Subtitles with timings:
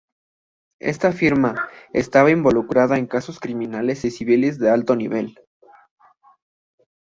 [0.79, 5.39] Esta firma estaba involucrada con casos criminales y civiles de alto nivel.